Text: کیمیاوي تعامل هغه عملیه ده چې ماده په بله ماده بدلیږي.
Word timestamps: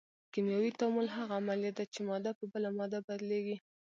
کیمیاوي 0.33 0.71
تعامل 0.79 1.07
هغه 1.17 1.33
عملیه 1.41 1.71
ده 1.77 1.83
چې 1.93 1.99
ماده 2.09 2.31
په 2.39 2.45
بله 2.51 2.69
ماده 2.77 2.99
بدلیږي. 3.07 3.57